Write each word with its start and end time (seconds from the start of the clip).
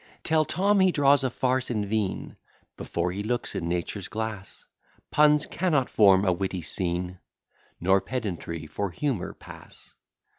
Tell 0.23 0.45
Tom, 0.45 0.79
he 0.79 0.91
draws 0.91 1.23
a 1.23 1.29
farce 1.29 1.69
in 1.69 1.85
vain, 1.85 2.35
Before 2.75 3.11
he 3.11 3.21
looks 3.21 3.53
in 3.53 3.69
nature's 3.69 4.07
glass; 4.07 4.65
Puns 5.11 5.45
cannot 5.45 5.91
form 5.91 6.25
a 6.25 6.33
witty 6.33 6.63
scene, 6.63 7.19
Nor 7.79 8.01
pedantry 8.01 8.65
for 8.65 8.89
humour 8.89 9.35
pass. 9.35 9.93